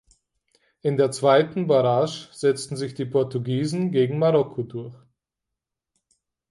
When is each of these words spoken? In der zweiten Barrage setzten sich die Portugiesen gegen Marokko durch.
In 0.81 0.97
der 0.97 1.11
zweiten 1.11 1.67
Barrage 1.67 2.29
setzten 2.33 2.75
sich 2.75 2.95
die 2.95 3.05
Portugiesen 3.05 3.91
gegen 3.91 4.17
Marokko 4.17 4.63
durch. 4.63 4.95